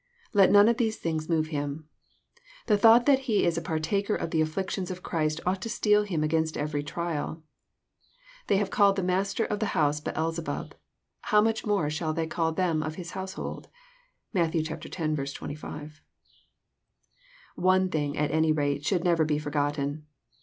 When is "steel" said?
5.69-6.01